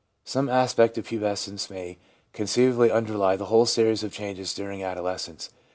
[0.25, 1.99] Some aspect of pubescence may
[2.33, 5.51] conceivably underlie the whole series of changes during adolescence.